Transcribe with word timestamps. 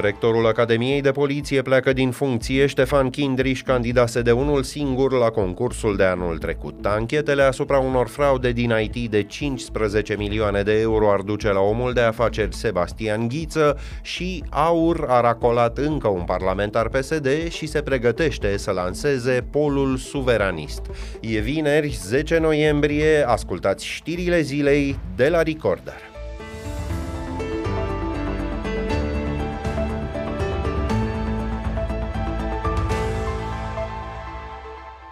Rectorul 0.00 0.46
Academiei 0.46 1.00
de 1.00 1.10
Poliție 1.10 1.62
pleacă 1.62 1.92
din 1.92 2.10
funcție. 2.10 2.66
Ștefan 2.66 3.10
Kindriș 3.10 3.62
candidase 3.62 4.22
de 4.22 4.32
unul 4.32 4.62
singur 4.62 5.12
la 5.12 5.30
concursul 5.30 5.96
de 5.96 6.04
anul 6.04 6.38
trecut. 6.38 6.86
Anchetele 6.86 7.42
asupra 7.42 7.78
unor 7.78 8.08
fraude 8.08 8.52
din 8.52 8.72
IT 8.80 9.10
de 9.10 9.22
15 9.22 10.16
milioane 10.16 10.62
de 10.62 10.80
euro 10.80 11.10
ar 11.10 11.20
duce 11.20 11.52
la 11.52 11.60
omul 11.60 11.92
de 11.92 12.00
afaceri 12.00 12.54
Sebastian 12.54 13.28
Ghiță 13.28 13.78
și 14.02 14.44
Aur 14.50 15.04
a 15.08 15.20
racolat 15.20 15.78
încă 15.78 16.08
un 16.08 16.22
parlamentar 16.22 16.88
PSD 16.88 17.28
și 17.48 17.66
se 17.66 17.82
pregătește 17.82 18.56
să 18.56 18.70
lanseze 18.70 19.46
polul 19.50 19.96
suveranist. 19.96 20.82
E 21.20 21.38
vineri, 21.38 21.98
10 22.02 22.38
noiembrie, 22.38 23.24
ascultați 23.26 23.86
știrile 23.86 24.40
zilei 24.40 24.98
de 25.16 25.28
la 25.28 25.42
Recorder. 25.42 26.13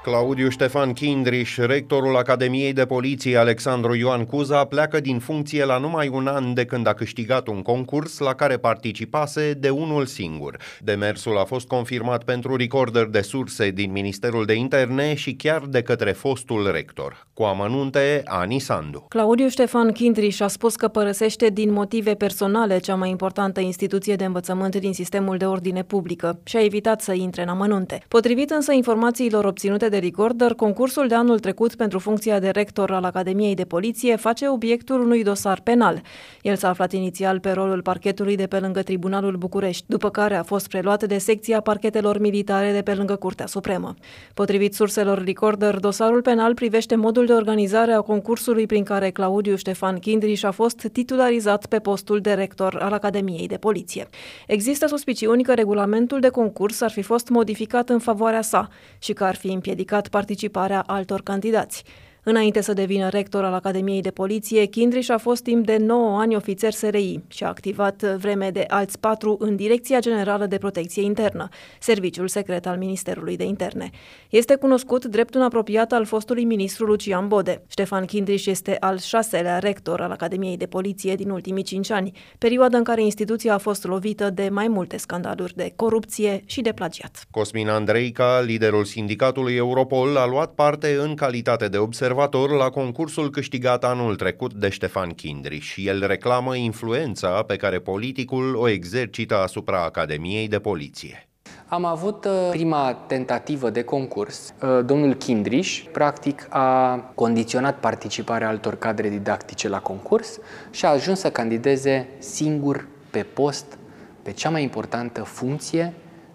Claudiu 0.02 0.48
Ștefan 0.48 0.92
Kindriș, 0.92 1.56
rectorul 1.56 2.16
Academiei 2.16 2.72
de 2.72 2.84
Poliție 2.84 3.36
Alexandru 3.36 3.94
Ioan 3.94 4.24
Cuza, 4.24 4.64
pleacă 4.64 5.00
din 5.00 5.18
funcție 5.18 5.64
la 5.64 5.78
numai 5.78 6.08
un 6.08 6.26
an 6.26 6.54
de 6.54 6.64
când 6.64 6.86
a 6.86 6.92
câștigat 6.92 7.46
un 7.46 7.62
concurs 7.62 8.18
la 8.18 8.34
care 8.34 8.56
participase 8.56 9.52
de 9.52 9.70
unul 9.70 10.06
singur. 10.06 10.56
Demersul 10.80 11.38
a 11.38 11.44
fost 11.44 11.66
confirmat 11.66 12.24
pentru 12.24 12.56
recorder 12.56 13.04
de 13.04 13.20
surse 13.20 13.70
din 13.70 13.92
Ministerul 13.92 14.44
de 14.44 14.52
Interne 14.52 15.14
și 15.14 15.34
chiar 15.34 15.62
de 15.68 15.82
către 15.82 16.12
fostul 16.12 16.70
rector. 16.72 17.26
Cu 17.34 17.42
amănunte, 17.42 18.22
Ani 18.24 18.58
Sandu. 18.58 19.06
Claudiu 19.08 19.48
Ștefan 19.48 19.92
Kindriș 19.92 20.40
a 20.40 20.48
spus 20.48 20.76
că 20.76 20.88
părăsește 20.88 21.48
din 21.48 21.72
motive 21.72 22.14
personale 22.14 22.78
cea 22.78 22.94
mai 22.94 23.10
importantă 23.10 23.60
instituție 23.60 24.14
de 24.14 24.24
învățământ 24.24 24.76
din 24.76 24.92
sistemul 24.92 25.36
de 25.36 25.46
ordine 25.46 25.82
publică 25.82 26.40
și 26.44 26.56
a 26.56 26.64
evitat 26.64 27.00
să 27.00 27.12
intre 27.12 27.42
în 27.42 27.48
amănunte. 27.48 28.02
Potrivit 28.08 28.50
însă 28.50 28.72
informațiilor 28.72 29.44
obținute 29.44 29.90
de 29.92 29.98
Recorder, 29.98 30.54
concursul 30.54 31.08
de 31.08 31.14
anul 31.14 31.38
trecut 31.38 31.74
pentru 31.74 31.98
funcția 31.98 32.38
de 32.38 32.48
rector 32.48 32.90
al 32.90 33.04
Academiei 33.04 33.54
de 33.54 33.64
Poliție 33.64 34.16
face 34.16 34.48
obiectul 34.48 35.00
unui 35.00 35.22
dosar 35.22 35.60
penal. 35.60 36.02
El 36.42 36.56
s-a 36.56 36.68
aflat 36.68 36.92
inițial 36.92 37.40
pe 37.40 37.50
rolul 37.50 37.82
parchetului 37.82 38.36
de 38.36 38.46
pe 38.46 38.58
lângă 38.58 38.82
Tribunalul 38.82 39.36
București, 39.36 39.84
după 39.86 40.10
care 40.10 40.34
a 40.34 40.42
fost 40.42 40.68
preluat 40.68 41.04
de 41.04 41.18
secția 41.18 41.60
parchetelor 41.60 42.18
militare 42.18 42.72
de 42.72 42.82
pe 42.82 42.94
lângă 42.94 43.16
Curtea 43.16 43.46
Supremă. 43.46 43.94
Potrivit 44.34 44.74
surselor 44.74 45.24
Recorder, 45.24 45.78
dosarul 45.78 46.22
penal 46.22 46.54
privește 46.54 46.94
modul 46.94 47.26
de 47.26 47.32
organizare 47.32 47.92
a 47.92 48.00
concursului 48.00 48.66
prin 48.66 48.84
care 48.84 49.10
Claudiu 49.10 49.56
Ștefan 49.56 49.98
Kindriș 49.98 50.42
a 50.42 50.50
fost 50.50 50.88
titularizat 50.92 51.66
pe 51.66 51.78
postul 51.78 52.20
de 52.20 52.32
rector 52.32 52.78
al 52.80 52.92
Academiei 52.92 53.46
de 53.46 53.56
Poliție. 53.56 54.08
Există 54.46 54.86
suspiciuni 54.86 55.42
că 55.42 55.54
regulamentul 55.54 56.20
de 56.20 56.28
concurs 56.28 56.80
ar 56.80 56.90
fi 56.90 57.02
fost 57.02 57.28
modificat 57.28 57.88
în 57.88 57.98
favoarea 57.98 58.42
sa 58.42 58.68
și 58.98 59.12
că 59.12 59.24
ar 59.24 59.34
fi 59.34 59.46
împiedicat 59.46 59.80
împiedicat 59.82 60.08
participarea 60.08 60.80
altor 60.86 61.22
candidați. 61.22 61.84
Înainte 62.24 62.60
să 62.60 62.72
devină 62.72 63.08
rector 63.08 63.44
al 63.44 63.52
Academiei 63.52 64.00
de 64.00 64.10
Poliție, 64.10 64.64
Kindriș 64.64 65.08
a 65.08 65.18
fost 65.18 65.42
timp 65.42 65.66
de 65.66 65.76
9 65.76 66.18
ani 66.18 66.36
ofițer 66.36 66.72
SRI 66.72 67.20
și 67.28 67.44
a 67.44 67.48
activat 67.48 68.02
vreme 68.02 68.50
de 68.50 68.64
alți 68.68 68.98
patru 68.98 69.36
în 69.40 69.56
Direcția 69.56 69.98
Generală 69.98 70.46
de 70.46 70.58
Protecție 70.58 71.02
Internă, 71.02 71.48
serviciul 71.80 72.28
secret 72.28 72.66
al 72.66 72.78
Ministerului 72.78 73.36
de 73.36 73.44
Interne. 73.44 73.90
Este 74.28 74.54
cunoscut 74.54 75.04
drept 75.04 75.34
un 75.34 75.42
apropiat 75.42 75.92
al 75.92 76.04
fostului 76.04 76.44
ministru 76.44 76.84
Lucian 76.86 77.28
Bode. 77.28 77.62
Ștefan 77.66 78.04
Kindriș 78.04 78.46
este 78.46 78.76
al 78.80 78.98
șaselea 78.98 79.58
rector 79.58 80.00
al 80.00 80.10
Academiei 80.10 80.56
de 80.56 80.66
Poliție 80.66 81.14
din 81.14 81.30
ultimii 81.30 81.62
cinci 81.62 81.90
ani, 81.90 82.12
perioada 82.38 82.76
în 82.76 82.84
care 82.84 83.02
instituția 83.02 83.54
a 83.54 83.58
fost 83.58 83.84
lovită 83.84 84.30
de 84.30 84.48
mai 84.52 84.68
multe 84.68 84.96
scandaluri 84.96 85.56
de 85.56 85.72
corupție 85.76 86.42
și 86.46 86.60
de 86.60 86.72
plagiat. 86.72 87.26
Cosmin 87.30 87.68
Andreica, 87.68 88.40
liderul 88.40 88.84
sindicatului 88.84 89.54
Europol, 89.54 90.16
a 90.16 90.26
luat 90.26 90.54
parte 90.54 90.96
în 91.00 91.14
calitate 91.14 91.68
de 91.68 91.78
observator 91.78 92.10
observator 92.12 92.50
la 92.50 92.70
concursul 92.70 93.30
câștigat 93.30 93.84
anul 93.84 94.16
trecut 94.16 94.54
de 94.54 94.68
Ștefan 94.68 95.10
Kindriș. 95.10 95.76
El 95.76 96.06
reclamă 96.06 96.56
influența 96.56 97.42
pe 97.42 97.56
care 97.56 97.78
politicul 97.78 98.56
o 98.56 98.68
exercită 98.68 99.36
asupra 99.36 99.84
Academiei 99.84 100.48
de 100.48 100.58
Poliție. 100.58 101.28
Am 101.68 101.84
avut 101.84 102.24
uh, 102.24 102.48
prima 102.50 102.94
tentativă 103.06 103.70
de 103.70 103.82
concurs. 103.82 104.54
Uh, 104.62 104.84
domnul 104.84 105.14
Kindriș, 105.14 105.82
practic, 105.92 106.46
a 106.50 106.96
condiționat 107.14 107.78
participarea 107.78 108.48
altor 108.48 108.76
cadre 108.76 109.08
didactice 109.08 109.68
la 109.68 109.80
concurs 109.80 110.38
și 110.70 110.84
a 110.84 110.88
ajuns 110.88 111.18
să 111.18 111.30
candideze 111.30 112.08
singur 112.18 112.86
pe 113.10 113.22
post, 113.22 113.78
pe 114.22 114.32
cea 114.32 114.50
mai 114.50 114.62
importantă 114.62 115.22
funcție 115.22 115.92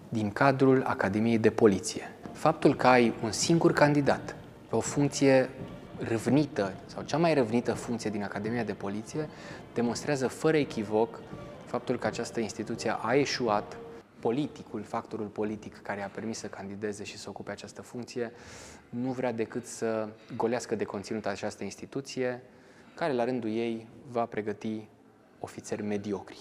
din 0.08 0.30
cadrul 0.30 0.82
Academiei 0.86 1.38
de 1.38 1.50
Poliție. 1.50 2.12
Faptul 2.32 2.74
că 2.74 2.86
ai 2.86 3.14
un 3.24 3.32
singur 3.32 3.72
candidat 3.72 4.36
pe 4.68 4.76
o 4.76 4.80
funcție 4.80 5.50
râvnită 5.98 6.74
sau 6.86 7.02
cea 7.02 7.16
mai 7.16 7.34
râvnită 7.34 7.72
funcție 7.72 8.10
din 8.10 8.22
Academia 8.22 8.64
de 8.64 8.72
Poliție 8.72 9.28
demonstrează 9.74 10.28
fără 10.28 10.56
echivoc 10.56 11.20
faptul 11.64 11.98
că 11.98 12.06
această 12.06 12.40
instituție 12.40 12.96
a 13.00 13.14
eșuat 13.14 13.76
politicul, 14.20 14.82
factorul 14.82 15.26
politic 15.26 15.82
care 15.82 16.02
a 16.02 16.08
permis 16.08 16.38
să 16.38 16.46
candideze 16.46 17.04
și 17.04 17.16
să 17.16 17.28
ocupe 17.28 17.50
această 17.50 17.82
funcție, 17.82 18.32
nu 18.88 19.10
vrea 19.10 19.32
decât 19.32 19.66
să 19.66 20.08
golească 20.36 20.74
de 20.74 20.84
conținut 20.84 21.26
această 21.26 21.64
instituție, 21.64 22.42
care 22.94 23.12
la 23.12 23.24
rândul 23.24 23.50
ei 23.50 23.88
va 24.10 24.24
pregăti 24.24 24.88
ofițeri 25.38 25.82
mediocri. 25.82 26.38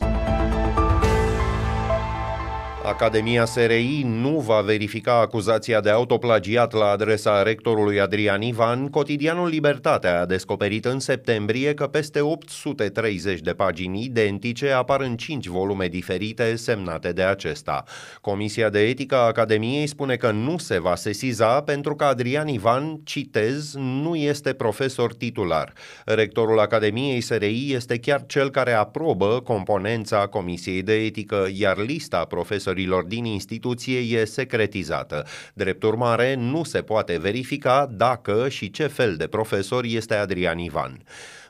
Academia 2.87 3.45
SRI 3.45 4.03
nu 4.05 4.39
va 4.39 4.61
verifica 4.61 5.19
acuzația 5.19 5.81
de 5.81 5.89
autoplagiat 5.89 6.73
la 6.73 6.85
adresa 6.85 7.43
rectorului 7.43 7.99
Adrian 7.99 8.41
Ivan. 8.41 8.87
Cotidianul 8.87 9.47
Libertatea 9.47 10.21
a 10.21 10.25
descoperit 10.25 10.85
în 10.85 10.99
septembrie 10.99 11.73
că 11.73 11.87
peste 11.87 12.21
830 12.21 13.39
de 13.39 13.53
pagini 13.53 14.03
identice 14.03 14.71
apar 14.71 15.01
în 15.01 15.15
5 15.15 15.47
volume 15.47 15.87
diferite 15.87 16.55
semnate 16.55 17.11
de 17.11 17.21
acesta. 17.23 17.83
Comisia 18.21 18.69
de 18.69 18.79
etică 18.79 19.15
a 19.15 19.25
Academiei 19.25 19.87
spune 19.87 20.15
că 20.15 20.31
nu 20.31 20.57
se 20.57 20.79
va 20.79 20.95
sesiza 20.95 21.61
pentru 21.61 21.95
că 21.95 22.03
Adrian 22.03 22.47
Ivan, 22.47 22.99
citez, 23.03 23.73
nu 23.75 24.15
este 24.15 24.53
profesor 24.53 25.13
titular. 25.13 25.73
Rectorul 26.05 26.59
Academiei 26.59 27.21
SRI 27.21 27.73
este 27.73 27.99
chiar 27.99 28.25
cel 28.25 28.49
care 28.49 28.71
aprobă 28.71 29.41
componența 29.43 30.27
Comisiei 30.27 30.81
de 30.81 30.93
etică, 30.93 31.47
iar 31.53 31.77
lista 31.77 32.25
profesorilor 32.25 32.75
profesorilor 32.77 33.03
din 33.03 33.25
instituție 33.25 33.99
e 33.99 34.25
secretizată. 34.25 35.25
Drept 35.53 35.83
urmare, 35.83 36.35
nu 36.35 36.63
se 36.63 36.81
poate 36.81 37.17
verifica 37.17 37.89
dacă 37.91 38.49
și 38.49 38.71
ce 38.71 38.87
fel 38.87 39.15
de 39.15 39.27
profesor 39.27 39.83
este 39.83 40.13
Adrian 40.13 40.57
Ivan. 40.57 41.01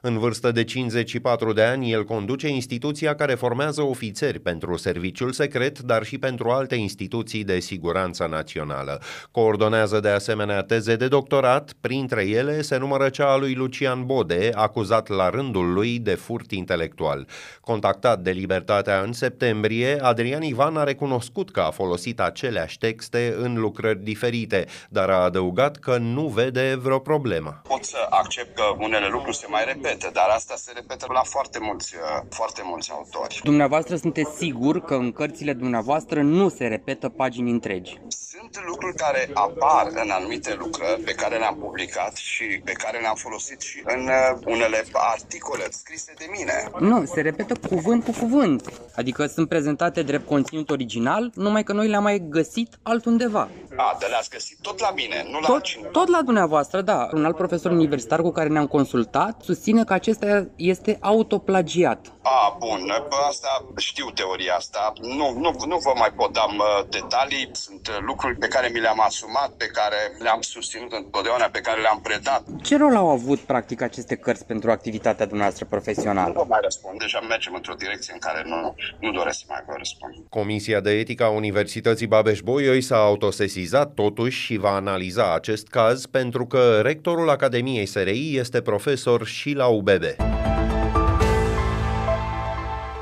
În 0.01 0.17
vârstă 0.17 0.51
de 0.51 0.63
54 0.63 1.53
de 1.53 1.61
ani, 1.61 1.91
el 1.91 2.03
conduce 2.03 2.47
instituția 2.47 3.15
care 3.15 3.33
formează 3.33 3.81
ofițeri 3.81 4.39
pentru 4.39 4.77
serviciul 4.77 5.31
secret, 5.31 5.79
dar 5.79 6.03
și 6.03 6.17
pentru 6.17 6.49
alte 6.49 6.75
instituții 6.75 7.43
de 7.43 7.59
siguranță 7.59 8.27
națională. 8.29 9.01
Coordonează 9.31 9.99
de 9.99 10.09
asemenea 10.09 10.61
teze 10.61 10.95
de 10.95 11.07
doctorat, 11.07 11.71
printre 11.81 12.27
ele 12.27 12.61
se 12.61 12.77
numără 12.77 13.09
cea 13.09 13.31
a 13.31 13.37
lui 13.37 13.53
Lucian 13.53 14.05
Bode, 14.05 14.49
acuzat 14.53 15.07
la 15.07 15.29
rândul 15.29 15.73
lui 15.73 15.99
de 15.99 16.15
furt 16.15 16.51
intelectual. 16.51 17.27
Contactat 17.61 18.19
de 18.19 18.31
Libertatea 18.31 19.01
în 19.01 19.13
septembrie, 19.13 19.97
Adrian 20.01 20.41
Ivan 20.41 20.77
a 20.77 20.83
recunoscut 20.83 21.51
că 21.51 21.59
a 21.59 21.71
folosit 21.71 22.19
aceleași 22.19 22.77
texte 22.77 23.35
în 23.39 23.59
lucrări 23.59 24.03
diferite, 24.03 24.65
dar 24.89 25.09
a 25.09 25.23
adăugat 25.23 25.77
că 25.77 25.97
nu 25.97 26.27
vede 26.27 26.77
vreo 26.81 26.99
problemă. 26.99 27.61
Pot 27.67 27.83
să 27.83 27.97
accept 28.09 28.55
că 28.55 28.63
unele 28.77 29.07
lucruri 29.11 29.37
se 29.37 29.45
mai 29.49 29.63
repetă 29.65 29.86
repete, 29.87 30.09
dar 30.13 30.29
asta 30.29 30.55
se 30.55 30.71
repetă 30.75 31.05
la 31.13 31.21
foarte 31.23 31.59
mulți, 31.61 31.95
uh, 31.95 32.25
foarte 32.29 32.61
mulți 32.65 32.91
autori. 32.91 33.39
Dumneavoastră 33.43 33.95
sunteți 33.95 34.37
sigur 34.37 34.81
că 34.81 34.93
în 34.93 35.11
cărțile 35.11 35.53
dumneavoastră 35.53 36.21
nu 36.21 36.49
se 36.49 36.67
repetă 36.67 37.09
pagini 37.09 37.51
întregi? 37.51 37.99
Sunt 38.07 38.65
lucruri 38.67 38.95
care 38.95 39.29
apar 39.33 39.87
în 40.03 40.09
anumite 40.09 40.55
lucrări 40.59 41.01
pe 41.01 41.11
care 41.11 41.37
le-am 41.37 41.57
publicat 41.57 42.15
și 42.15 42.61
pe 42.63 42.71
care 42.71 42.99
le-am 42.99 43.15
folosit 43.15 43.61
și 43.61 43.83
în 43.85 44.01
uh, 44.03 44.39
unele 44.45 44.83
articole 44.91 45.67
scrise 45.69 46.13
de 46.17 46.25
mine. 46.31 46.71
Nu, 46.79 47.05
se 47.05 47.21
repetă 47.21 47.53
cuvânt 47.67 48.03
cu 48.03 48.11
cuvânt. 48.11 48.81
Adică 48.95 49.25
sunt 49.25 49.49
prezentate 49.49 50.01
drept 50.01 50.27
conținut 50.27 50.69
original, 50.69 51.31
numai 51.33 51.63
că 51.63 51.73
noi 51.73 51.87
le-am 51.87 52.03
mai 52.03 52.25
găsit 52.29 52.79
altundeva. 52.83 53.49
A, 53.75 53.97
dar 53.99 54.09
le-ați 54.09 54.29
găsit 54.29 54.57
tot 54.61 54.79
la 54.79 54.91
mine, 54.95 55.25
nu 55.31 55.39
la 55.39 55.47
tot, 55.47 55.61
cineva. 55.61 55.89
Tot 55.91 56.07
la 56.07 56.21
dumneavoastră, 56.21 56.81
da. 56.81 57.09
Un 57.13 57.25
alt 57.25 57.35
profesor 57.35 57.71
universitar 57.71 58.21
cu 58.21 58.31
care 58.31 58.49
ne-am 58.49 58.67
consultat 58.67 59.41
susține 59.41 59.76
că 59.83 59.93
acesta 59.93 60.47
este 60.55 60.97
autoplagiat. 61.01 62.11
A, 62.29 62.55
bun, 62.59 62.81
asta 63.29 63.65
știu 63.77 64.07
teoria 64.09 64.55
asta. 64.55 64.93
Nu, 65.01 65.27
nu, 65.43 65.49
nu 65.67 65.77
vă 65.77 65.93
mai 65.95 66.11
pot 66.15 66.33
da 66.33 66.45
detalii. 66.89 67.49
Sunt 67.51 67.89
lucruri 68.05 68.35
pe 68.35 68.47
care 68.47 68.69
mi 68.73 68.79
le-am 68.79 69.01
asumat, 69.01 69.49
pe 69.49 69.65
care 69.65 69.95
le-am 70.19 70.41
susținut 70.41 70.91
întotdeauna, 70.91 71.45
pe 71.45 71.59
care 71.59 71.81
le-am 71.81 71.99
predat. 72.01 72.43
Ce 72.63 72.77
rol 72.77 72.95
au 72.95 73.09
avut, 73.09 73.39
practic, 73.39 73.81
aceste 73.81 74.15
cărți 74.15 74.45
pentru 74.45 74.71
activitatea 74.71 75.25
dumneavoastră 75.25 75.65
profesională? 75.65 76.27
Nu 76.33 76.39
vă 76.41 76.45
mai 76.47 76.59
răspund. 76.63 76.99
Deja 76.99 77.19
mergem 77.19 77.53
într-o 77.53 77.73
direcție 77.73 78.13
în 78.13 78.19
care 78.19 78.43
nu, 78.45 78.75
nu 78.99 79.11
doresc 79.11 79.37
să 79.39 79.45
mai 79.47 79.63
vă 79.67 79.73
răspund. 79.77 80.13
Comisia 80.29 80.79
de 80.79 80.91
etică 80.91 81.23
a 81.23 81.29
Universității 81.29 82.07
Babeș-Bolyai 82.07 82.81
s-a 82.81 82.97
autosesizat 82.97 83.93
totuși 83.93 84.39
și 84.41 84.57
va 84.57 84.73
analiza 84.75 85.33
acest 85.33 85.67
caz 85.67 86.05
pentru 86.05 86.45
că 86.45 86.79
rectorul 86.83 87.29
Academiei 87.29 87.85
SRI 87.85 88.37
este 88.37 88.61
profesor 88.61 89.25
și 89.25 89.51
la 89.53 89.67
UBB. 89.67 90.03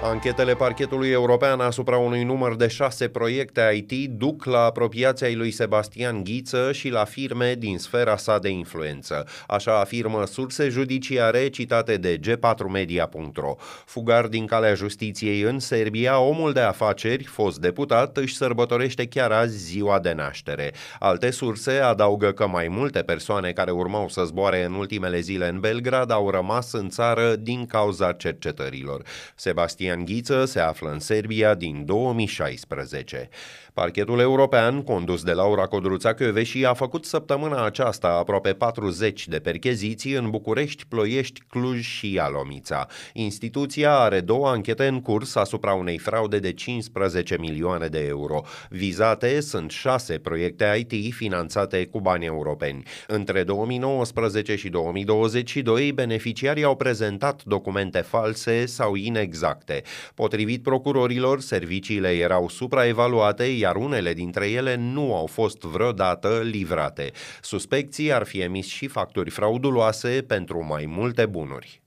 Anchetele 0.09 0.55
parchetului 0.55 1.09
european 1.09 1.59
asupra 1.59 1.97
unui 1.97 2.23
număr 2.23 2.55
de 2.55 2.67
șase 2.67 3.07
proiecte 3.07 3.85
IT 3.89 4.09
duc 4.09 4.45
la 4.45 4.59
apropiația 4.59 5.27
lui 5.33 5.51
Sebastian 5.51 6.23
Ghiță 6.23 6.71
și 6.71 6.89
la 6.89 7.03
firme 7.03 7.55
din 7.57 7.77
sfera 7.77 8.17
sa 8.17 8.39
de 8.39 8.49
influență. 8.49 9.27
Așa 9.47 9.79
afirmă 9.79 10.25
surse 10.25 10.69
judiciare 10.69 11.47
citate 11.47 11.97
de 11.97 12.19
g4media.ro. 12.19 13.55
Fugar 13.85 14.27
din 14.27 14.45
calea 14.45 14.73
justiției 14.73 15.41
în 15.41 15.59
Serbia, 15.59 16.19
omul 16.19 16.53
de 16.53 16.59
afaceri, 16.59 17.23
fost 17.23 17.59
deputat, 17.59 18.17
își 18.17 18.35
sărbătorește 18.35 19.07
chiar 19.07 19.31
azi 19.31 19.57
ziua 19.57 19.99
de 19.99 20.13
naștere. 20.13 20.71
Alte 20.99 21.31
surse 21.31 21.71
adaugă 21.71 22.31
că 22.31 22.47
mai 22.47 22.67
multe 22.67 22.99
persoane 22.99 23.51
care 23.51 23.71
urmau 23.71 24.09
să 24.09 24.23
zboare 24.23 24.63
în 24.63 24.73
ultimele 24.73 25.19
zile 25.19 25.47
în 25.47 25.59
Belgrad 25.59 26.11
au 26.11 26.29
rămas 26.29 26.71
în 26.71 26.89
țară 26.89 27.35
din 27.35 27.65
cauza 27.65 28.11
cercetărilor. 28.11 29.01
Sebastian 29.35 29.94
Cristian 29.95 30.05
Ghiță 30.05 30.45
se 30.45 30.59
află 30.59 30.89
în 30.91 30.99
Serbia 30.99 31.53
din 31.53 31.85
2016. 31.85 33.29
Parchetul 33.75 34.19
european, 34.19 34.83
condus 34.83 35.23
de 35.23 35.31
Laura 35.31 35.65
Codruța 35.65 36.13
Căveși, 36.13 36.65
a 36.65 36.73
făcut 36.73 37.05
săptămâna 37.05 37.65
aceasta 37.65 38.07
aproape 38.07 38.53
40 38.53 39.27
de 39.27 39.39
percheziții 39.39 40.13
în 40.13 40.29
București, 40.29 40.85
Ploiești, 40.85 41.41
Cluj 41.49 41.85
și 41.85 42.13
Ialomița. 42.13 42.87
Instituția 43.13 43.97
are 43.97 44.19
două 44.19 44.47
anchete 44.47 44.87
în 44.87 45.01
curs 45.01 45.35
asupra 45.35 45.73
unei 45.73 45.97
fraude 45.97 46.39
de 46.39 46.53
15 46.53 47.37
milioane 47.39 47.87
de 47.87 48.05
euro. 48.07 48.41
Vizate 48.69 49.39
sunt 49.39 49.71
șase 49.71 50.17
proiecte 50.17 50.85
IT 50.89 51.13
finanțate 51.13 51.85
cu 51.85 51.99
bani 51.99 52.25
europeni. 52.25 52.83
Între 53.07 53.43
2019 53.43 54.55
și 54.55 54.69
2022, 54.69 55.91
beneficiarii 55.91 56.63
au 56.63 56.75
prezentat 56.75 57.43
documente 57.43 57.99
false 57.99 58.65
sau 58.65 58.95
inexacte. 58.95 59.81
Potrivit 60.13 60.63
procurorilor, 60.63 61.41
serviciile 61.41 62.09
erau 62.09 62.49
supraevaluate, 62.49 63.63
iar 63.65 63.75
unele 63.75 64.13
dintre 64.13 64.49
ele 64.49 64.75
nu 64.75 65.15
au 65.15 65.25
fost 65.25 65.61
vreodată 65.61 66.41
livrate. 66.43 67.11
Suspecții 67.41 68.13
ar 68.13 68.23
fi 68.23 68.41
emis 68.41 68.67
și 68.67 68.87
facturi 68.87 69.29
frauduloase 69.29 70.23
pentru 70.27 70.65
mai 70.65 70.85
multe 70.87 71.25
bunuri. 71.25 71.81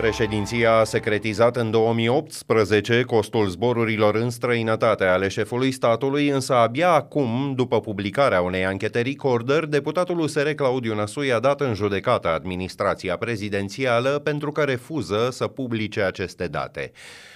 Președinția 0.00 0.76
a 0.76 0.84
secretizat 0.84 1.56
în 1.56 1.70
2018 1.70 3.02
costul 3.02 3.48
zborurilor 3.48 4.14
în 4.14 4.30
străinătate 4.30 5.04
ale 5.04 5.28
șefului 5.28 5.70
statului, 5.70 6.28
însă 6.28 6.54
abia 6.54 6.90
acum, 6.90 7.52
după 7.56 7.80
publicarea 7.80 8.40
unei 8.40 8.64
anchete 8.64 9.00
recorder, 9.00 9.64
deputatul 9.64 10.18
USR 10.18 10.48
Claudiu 10.48 10.94
Năsui 10.94 11.32
a 11.32 11.38
dat 11.38 11.60
în 11.60 11.74
judecată 11.74 12.28
administrația 12.28 13.16
prezidențială 13.16 14.08
pentru 14.08 14.52
că 14.52 14.62
refuză 14.62 15.28
să 15.30 15.46
publice 15.46 16.02
aceste 16.02 16.46
date. 16.46 16.92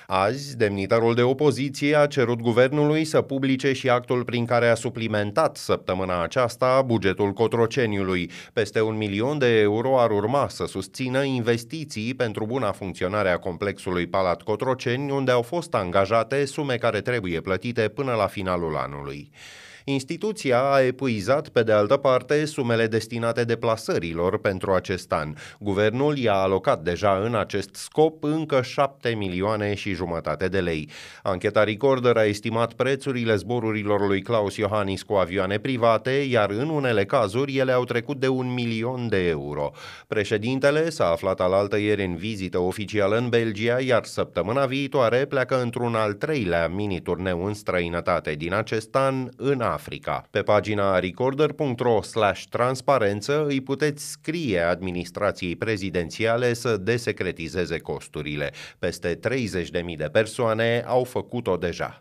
Azi, 0.07 0.57
demnitarul 0.57 1.15
de 1.15 1.23
opoziție 1.23 1.97
a 1.97 2.07
cerut 2.07 2.41
guvernului 2.41 3.05
să 3.05 3.21
publice 3.21 3.73
și 3.73 3.89
actul 3.89 4.25
prin 4.25 4.45
care 4.45 4.69
a 4.69 4.75
suplimentat 4.75 5.57
săptămâna 5.57 6.23
aceasta 6.23 6.83
bugetul 6.83 7.33
Cotroceniului. 7.33 8.31
Peste 8.53 8.81
un 8.81 8.97
milion 8.97 9.39
de 9.39 9.59
euro 9.59 10.01
ar 10.01 10.11
urma 10.11 10.49
să 10.49 10.65
susțină 10.67 11.23
investiții 11.23 12.15
pentru 12.15 12.47
buna 12.47 12.73
funcționare 12.73 13.29
a 13.29 13.39
complexului 13.39 14.07
Palat 14.07 14.43
Cotroceni, 14.43 15.11
unde 15.11 15.31
au 15.31 15.43
fost 15.43 15.75
angajate 15.75 16.45
sume 16.45 16.77
care 16.77 17.01
trebuie 17.01 17.41
plătite 17.41 17.89
până 17.89 18.13
la 18.15 18.27
finalul 18.27 18.77
anului. 18.77 19.31
Instituția 19.87 20.61
a 20.61 20.81
epuizat, 20.81 21.49
pe 21.49 21.63
de 21.63 21.73
altă 21.73 21.97
parte, 21.97 22.45
sumele 22.45 22.87
destinate 22.87 23.45
deplasărilor 23.45 24.39
pentru 24.39 24.73
acest 24.73 25.13
an. 25.13 25.35
Guvernul 25.59 26.19
i-a 26.19 26.35
alocat 26.35 26.83
deja 26.83 27.21
în 27.25 27.35
acest 27.35 27.75
scop 27.75 28.25
încă 28.25 28.63
7 28.63 29.09
milioane 29.09 29.75
și 29.75 29.95
jumătate 29.95 30.49
de 30.49 30.61
lei. 30.61 30.89
Ancheta 31.23 31.65
Recorder 31.65 32.17
a 32.17 32.25
estimat 32.25 32.73
prețurile 32.73 33.37
zborurilor 33.37 34.07
lui 34.07 34.23
Claus 34.23 34.57
Iohannis 34.57 35.03
cu 35.03 35.13
avioane 35.13 35.59
private, 35.59 36.11
iar 36.11 36.51
în 36.51 36.69
unele 36.69 37.05
cazuri 37.05 37.57
ele 37.57 37.73
au 37.73 37.85
trecut 37.85 38.21
de 38.21 38.29
un 38.29 38.53
milion 38.53 39.09
de 39.09 39.29
euro. 39.29 39.71
Președintele 40.07 40.91
s-a 40.91 41.11
aflat 41.11 41.41
alaltă 41.41 41.79
ieri 41.79 42.05
în 42.05 42.17
vizită 42.17 42.59
oficială 42.59 43.17
în 43.17 43.29
Belgia, 43.29 43.81
iar 43.81 44.05
săptămâna 44.05 44.67
viitoare 44.67 45.25
pleacă 45.25 45.61
într-un 45.61 45.95
al 45.95 46.13
treilea 46.13 46.69
mini-turneu 46.69 47.45
în 47.45 47.55
străinătate 47.55 48.33
din 48.33 48.55
acest 48.55 48.95
an 48.95 49.29
în 49.37 49.61
Africa. 49.75 50.27
Pe 50.31 50.43
pagina 50.43 50.99
recorder.ro 50.99 52.01
transparență 52.51 53.45
îi 53.47 53.61
puteți 53.61 54.11
scrie 54.11 54.61
administrației 54.61 55.57
prezidențiale 55.57 56.53
să 56.53 56.77
desecretizeze 56.77 57.79
costurile. 57.79 58.53
Peste 58.79 59.19
30.000 59.29 59.97
de 59.97 60.09
persoane 60.13 60.85
au 60.87 61.05
făcut-o 61.05 61.57
deja. 61.57 61.99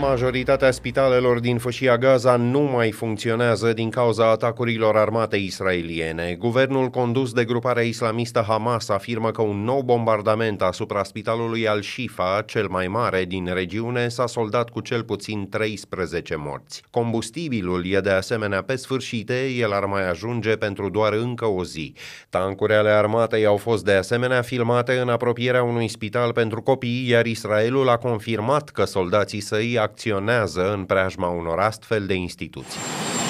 Majoritatea 0.00 0.70
spitalelor 0.70 1.40
din 1.40 1.58
fâșia 1.58 1.98
Gaza 1.98 2.36
nu 2.36 2.60
mai 2.60 2.90
funcționează 2.90 3.72
din 3.72 3.90
cauza 3.90 4.30
atacurilor 4.30 4.96
armate 4.96 5.36
israeliene. 5.36 6.36
Guvernul 6.38 6.88
condus 6.88 7.32
de 7.32 7.44
gruparea 7.44 7.82
islamistă 7.82 8.44
Hamas 8.48 8.88
afirmă 8.88 9.30
că 9.30 9.42
un 9.42 9.64
nou 9.64 9.82
bombardament 9.82 10.62
asupra 10.62 11.02
spitalului 11.02 11.68
Al-Shifa, 11.68 12.42
cel 12.46 12.66
mai 12.68 12.86
mare 12.86 13.24
din 13.24 13.50
regiune, 13.54 14.08
s-a 14.08 14.26
soldat 14.26 14.70
cu 14.70 14.80
cel 14.80 15.02
puțin 15.02 15.48
13 15.48 16.34
morți. 16.38 16.82
Combustibilul 16.90 17.86
e 17.86 18.00
de 18.00 18.10
asemenea 18.10 18.62
pe 18.62 18.76
sfârșite, 18.76 19.48
el 19.48 19.72
ar 19.72 19.84
mai 19.84 20.08
ajunge 20.08 20.56
pentru 20.56 20.88
doar 20.88 21.12
încă 21.12 21.44
o 21.46 21.64
zi. 21.64 21.94
Tancuri 22.30 22.74
ale 22.74 22.90
armatei 22.90 23.46
au 23.46 23.56
fost 23.56 23.84
de 23.84 23.92
asemenea 23.92 24.42
filmate 24.42 24.98
în 24.98 25.08
apropierea 25.08 25.62
unui 25.62 25.88
spital 25.88 26.32
pentru 26.32 26.62
copii, 26.62 27.08
iar 27.08 27.26
Israelul 27.26 27.88
a 27.88 27.96
confirmat 27.96 28.68
că 28.68 28.84
soldații 28.84 29.40
săi 29.40 29.78
acționează 29.88 30.62
în 30.76 30.82
preajma 30.90 31.28
unor 31.28 31.58
astfel 31.70 32.02
de 32.06 32.14
instituții. 32.26 32.80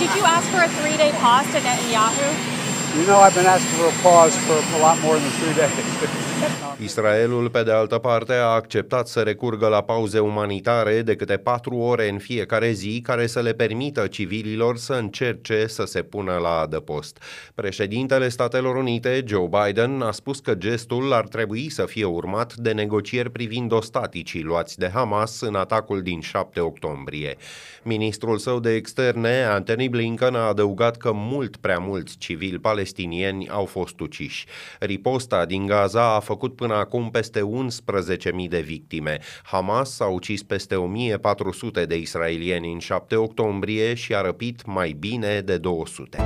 Did 0.02 0.10
you 0.18 0.24
ask 0.36 0.46
for 0.54 0.60
a 0.68 0.70
three-day 0.78 1.12
pause 1.22 1.48
to 1.54 1.58
Netanyahu? 1.66 2.26
You 2.96 3.04
know 3.10 3.18
I've 3.24 3.36
been 3.40 3.50
asking 3.56 3.76
for 3.80 3.88
a 3.94 3.98
pause 4.06 4.34
for 4.46 4.58
a 4.78 4.80
lot 4.86 4.96
more 5.06 5.16
than 5.22 5.32
three 5.40 5.54
days. 5.60 6.64
Israelul, 6.82 7.50
pe 7.50 7.62
de 7.62 7.70
altă 7.70 7.98
parte, 7.98 8.32
a 8.32 8.44
acceptat 8.44 9.08
să 9.08 9.20
recurgă 9.20 9.68
la 9.68 9.82
pauze 9.82 10.18
umanitare 10.18 11.02
de 11.02 11.16
câte 11.16 11.36
patru 11.36 11.76
ore 11.76 12.08
în 12.08 12.18
fiecare 12.18 12.70
zi, 12.70 13.00
care 13.02 13.26
să 13.26 13.40
le 13.40 13.52
permită 13.52 14.06
civililor 14.06 14.76
să 14.76 14.92
încerce 14.92 15.66
să 15.66 15.84
se 15.84 16.02
pună 16.02 16.38
la 16.42 16.58
adăpost. 16.58 17.22
Președintele 17.54 18.28
Statelor 18.28 18.76
Unite, 18.76 19.24
Joe 19.26 19.48
Biden, 19.48 20.02
a 20.02 20.10
spus 20.10 20.40
că 20.40 20.54
gestul 20.54 21.12
ar 21.12 21.28
trebui 21.28 21.68
să 21.68 21.84
fie 21.84 22.04
urmat 22.04 22.54
de 22.54 22.72
negocieri 22.72 23.30
privind 23.30 23.72
ostaticii 23.72 24.42
luați 24.42 24.78
de 24.78 24.90
Hamas 24.94 25.40
în 25.40 25.54
atacul 25.54 26.02
din 26.02 26.20
7 26.20 26.60
octombrie. 26.60 27.36
Ministrul 27.82 28.38
său 28.38 28.60
de 28.60 28.74
externe, 28.74 29.42
Anthony 29.42 29.88
Blinken, 29.88 30.34
a 30.34 30.46
adăugat 30.46 30.96
că 30.96 31.12
mult 31.14 31.56
prea 31.56 31.78
mulți 31.78 32.16
civili 32.18 32.58
palestinieni 32.58 33.48
au 33.48 33.64
fost 33.64 34.00
uciși. 34.00 34.46
Riposta 34.78 35.44
din 35.44 35.66
Gaza 35.66 36.14
a 36.14 36.20
făcut 36.20 36.54
până 36.54 36.65
acum 36.74 37.10
peste 37.10 37.40
11.000 37.40 38.48
de 38.48 38.60
victime. 38.60 39.18
Hamas 39.42 40.00
a 40.00 40.06
ucis 40.06 40.42
peste 40.42 40.74
1400 40.74 41.86
de 41.86 41.96
israelieni 41.98 42.72
în 42.72 42.78
7 42.78 43.16
octombrie 43.16 43.94
și 43.94 44.14
a 44.14 44.20
răpit 44.20 44.64
mai 44.66 44.96
bine 44.98 45.40
de 45.40 45.58
200. 45.58 46.18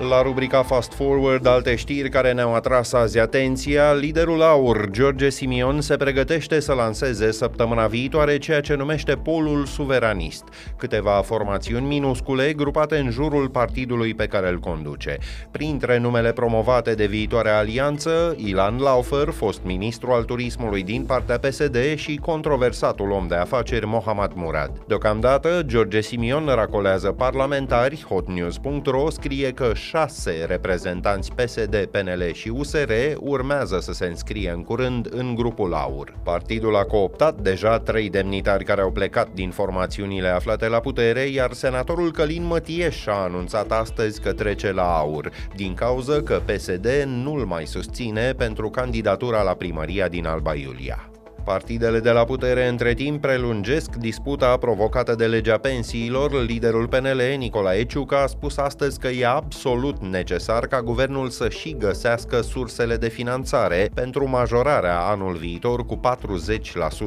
La 0.00 0.22
rubrica 0.22 0.62
Fast 0.62 0.92
Forward, 0.92 1.46
alte 1.46 1.74
știri 1.74 2.08
care 2.08 2.32
ne-au 2.32 2.54
atras 2.54 2.92
azi 2.92 3.18
atenția, 3.18 3.92
liderul 3.92 4.42
AUR, 4.42 4.88
George 4.90 5.28
Simion, 5.28 5.80
se 5.80 5.96
pregătește 5.96 6.60
să 6.60 6.72
lanseze 6.72 7.32
săptămâna 7.32 7.86
viitoare 7.86 8.38
ceea 8.38 8.60
ce 8.60 8.74
numește 8.74 9.14
Polul 9.14 9.64
Suveranist, 9.64 10.44
câteva 10.76 11.10
formațiuni 11.10 11.86
minuscule 11.86 12.52
grupate 12.52 12.96
în 12.96 13.10
jurul 13.10 13.48
partidului 13.48 14.14
pe 14.14 14.26
care 14.26 14.48
îl 14.48 14.58
conduce. 14.58 15.18
Printre 15.50 15.98
numele 15.98 16.32
promovate 16.32 16.94
de 16.94 17.06
viitoare 17.06 17.50
alianță, 17.50 18.34
Ilan 18.36 18.78
Laufer, 18.78 19.28
fost 19.28 19.60
ministru 19.64 20.10
al 20.10 20.22
turismului 20.22 20.82
din 20.82 21.04
partea 21.04 21.38
PSD 21.38 21.76
și 21.96 22.16
controversatul 22.16 23.10
om 23.10 23.26
de 23.26 23.34
afaceri 23.34 23.86
Mohamed 23.86 24.30
Murad. 24.34 24.70
Deocamdată, 24.86 25.62
George 25.66 26.00
Simion 26.00 26.46
racolează 26.46 27.12
parlamentari, 27.12 28.04
hotnews.ro 28.08 29.10
scrie 29.10 29.50
că 29.50 29.72
șase 29.94 30.44
reprezentanți 30.46 31.32
PSD, 31.32 31.88
PNL 31.90 32.32
și 32.32 32.48
USR 32.48 32.92
urmează 33.18 33.80
să 33.80 33.92
se 33.92 34.06
înscrie 34.06 34.50
în 34.50 34.62
curând 34.62 35.08
în 35.10 35.34
grupul 35.34 35.74
AUR. 35.74 36.14
Partidul 36.22 36.76
a 36.76 36.84
cooptat 36.84 37.40
deja 37.40 37.78
trei 37.78 38.10
demnitari 38.10 38.64
care 38.64 38.80
au 38.80 38.90
plecat 38.90 39.28
din 39.34 39.50
formațiunile 39.50 40.28
aflate 40.28 40.68
la 40.68 40.80
putere, 40.80 41.20
iar 41.20 41.52
senatorul 41.52 42.12
Călin 42.12 42.44
Mătieș 42.44 43.06
a 43.06 43.22
anunțat 43.22 43.72
astăzi 43.72 44.20
că 44.20 44.32
trece 44.32 44.72
la 44.72 44.96
AUR, 44.96 45.30
din 45.56 45.74
cauză 45.74 46.22
că 46.22 46.42
PSD 46.44 46.88
nu-l 47.06 47.44
mai 47.44 47.66
susține 47.66 48.32
pentru 48.32 48.70
candidatura 48.70 49.42
la 49.42 49.54
primăria 49.54 50.08
din 50.08 50.26
Alba 50.26 50.54
Iulia. 50.54 51.08
Partidele 51.44 52.00
de 52.00 52.10
la 52.10 52.24
putere 52.24 52.68
între 52.68 52.94
timp 52.94 53.20
prelungesc 53.20 53.94
disputa 53.94 54.56
provocată 54.56 55.14
de 55.14 55.26
legea 55.26 55.58
pensiilor. 55.58 56.44
Liderul 56.44 56.88
PNL, 56.88 57.20
Nicolae 57.36 57.84
Ciuca, 57.84 58.22
a 58.22 58.26
spus 58.26 58.56
astăzi 58.56 58.98
că 58.98 59.08
e 59.08 59.26
absolut 59.26 60.02
necesar 60.02 60.66
ca 60.66 60.82
guvernul 60.82 61.28
să 61.28 61.48
și 61.48 61.76
găsească 61.78 62.40
sursele 62.40 62.96
de 62.96 63.08
finanțare 63.08 63.90
pentru 63.94 64.28
majorarea 64.28 65.00
anul 65.00 65.34
viitor 65.34 65.86
cu 65.86 66.00
40% 66.00 66.06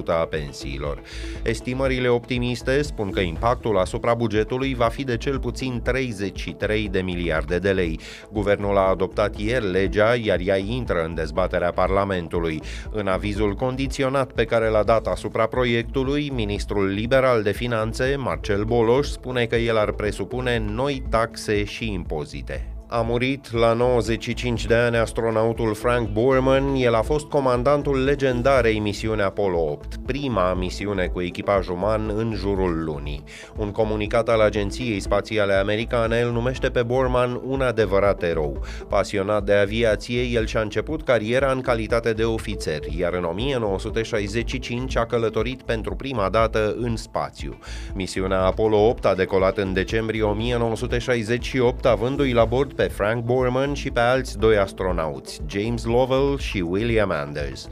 a 0.05 0.25
pensiilor. 0.25 1.01
Estimările 1.43 2.07
optimiste 2.07 2.81
spun 2.81 3.09
că 3.09 3.19
impactul 3.19 3.77
asupra 3.77 4.13
bugetului 4.13 4.73
va 4.73 4.87
fi 4.87 5.03
de 5.03 5.17
cel 5.17 5.39
puțin 5.39 5.81
33 5.83 6.89
de 6.89 7.01
miliarde 7.01 7.57
de 7.57 7.71
lei. 7.71 7.99
Guvernul 8.31 8.77
a 8.77 8.89
adoptat 8.89 9.37
ieri 9.39 9.71
legea, 9.71 10.15
iar 10.15 10.39
ea 10.43 10.57
intră 10.57 11.03
în 11.03 11.13
dezbaterea 11.15 11.71
Parlamentului. 11.71 12.61
În 12.91 13.07
avizul 13.07 13.53
condiționat 13.53 14.26
pe 14.31 14.45
care 14.45 14.67
l-a 14.69 14.83
dat 14.83 15.07
asupra 15.07 15.45
proiectului, 15.45 16.29
ministrul 16.29 16.87
liberal 16.87 17.43
de 17.43 17.51
finanțe, 17.51 18.15
Marcel 18.15 18.63
Boloș, 18.63 19.07
spune 19.07 19.45
că 19.45 19.55
el 19.55 19.77
ar 19.77 19.91
presupune 19.91 20.57
noi 20.57 21.03
taxe 21.09 21.63
și 21.63 21.91
impozite. 21.91 22.76
A 22.89 23.01
murit 23.01 23.51
la 23.51 23.73
95 23.73 24.65
de 24.65 24.75
ani 24.75 24.97
astronautul 24.97 25.73
Frank 25.73 26.09
Borman, 26.09 26.75
el 26.75 26.93
a 26.93 27.01
fost 27.01 27.25
comandantul 27.25 28.03
legendarei 28.03 28.79
misiuni 28.79 29.21
Apollo 29.21 29.71
8, 29.71 29.95
prima 30.05 30.53
misiune 30.53 31.07
cu 31.07 31.21
echipaj 31.21 31.67
uman 31.67 32.11
în 32.15 32.33
jurul 32.35 32.83
lunii. 32.83 33.23
Un 33.55 33.71
comunicat 33.71 34.29
al 34.29 34.39
Agenției 34.39 34.99
Spațiale 34.99 35.53
Americane 35.53 36.19
îl 36.19 36.31
numește 36.31 36.69
pe 36.69 36.83
Borman 36.83 37.41
un 37.45 37.61
adevărat 37.61 38.23
erou. 38.23 38.65
Pasionat 38.89 39.43
de 39.43 39.53
aviație, 39.53 40.21
el 40.21 40.45
și-a 40.45 40.61
început 40.61 41.03
cariera 41.03 41.51
în 41.51 41.61
calitate 41.61 42.13
de 42.13 42.23
ofițer, 42.23 42.79
iar 42.97 43.13
în 43.13 43.23
1965 43.23 44.97
a 44.97 45.05
călătorit 45.05 45.61
pentru 45.61 45.95
prima 45.95 46.29
dată 46.29 46.75
în 46.79 46.95
spațiu. 46.95 47.57
Misiunea 47.93 48.41
Apollo 48.41 48.87
8 48.87 49.05
a 49.05 49.15
decolat 49.15 49.57
în 49.57 49.73
decembrie 49.73 50.23
1968, 50.23 51.85
avându-i 51.85 52.31
la 52.31 52.45
bord 52.45 52.75
pe 52.77 52.83
Frank 52.83 53.23
Borman 53.23 53.73
și 53.73 53.91
pe 53.91 53.99
alți 53.99 54.37
doi 54.37 54.57
astronauți, 54.57 55.41
James 55.47 55.83
Lovell 55.83 56.37
și 56.37 56.59
William 56.67 57.11
Anders. 57.11 57.67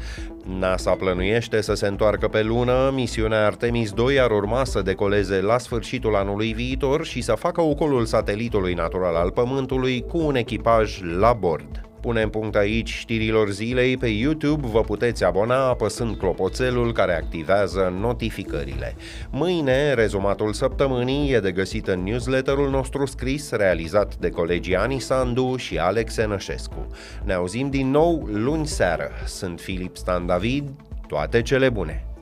NASA 0.60 0.92
plănuiește 0.92 1.62
să 1.62 1.74
se 1.74 1.88
întoarcă 1.88 2.28
pe 2.28 2.42
lună, 2.42 2.92
misiunea 2.94 3.46
Artemis 3.46 3.92
2 3.92 4.20
ar 4.20 4.32
urma 4.32 4.64
să 4.64 4.82
decoleze 4.82 5.42
la 5.42 5.58
sfârșitul 5.58 6.16
anului 6.16 6.54
viitor 6.54 7.06
și 7.06 7.22
să 7.22 7.34
facă 7.34 7.62
ocolul 7.62 8.06
satelitului 8.06 8.74
natural 8.74 9.16
al 9.16 9.32
Pământului 9.32 10.06
cu 10.08 10.18
un 10.18 10.36
echipaj 10.36 11.02
la 11.20 11.34
bord. 11.34 11.82
Punem 12.06 12.30
punct 12.30 12.56
aici 12.56 12.90
știrilor 12.90 13.50
zilei 13.50 13.98
pe 13.98 14.08
YouTube, 14.08 14.68
vă 14.68 14.82
puteți 14.82 15.24
abona 15.24 15.68
apăsând 15.68 16.16
clopoțelul 16.16 16.94
care 16.94 17.16
activează 17.16 17.94
notificările. 18.00 18.96
Mâine, 19.30 19.94
rezumatul 19.94 20.54
săptămânii 20.54 21.32
e 21.32 21.40
de 21.40 21.52
găsit 21.52 21.88
în 21.88 22.04
newsletterul 22.04 22.70
nostru 22.70 23.06
scris, 23.06 23.52
realizat 23.52 24.16
de 24.16 24.30
colegii 24.30 24.76
Ani 24.76 25.00
Sandu 25.00 25.56
și 25.56 25.78
Alex 25.78 26.18
Enășescu. 26.18 26.88
Ne 27.24 27.34
auzim 27.34 27.70
din 27.70 27.90
nou 27.90 28.28
luni 28.32 28.68
seară. 28.68 29.10
Sunt 29.26 29.60
Filip 29.60 29.98
Stan 29.98 30.26
David, 30.26 30.70
toate 31.08 31.42
cele 31.42 31.70
bune! 31.70 32.15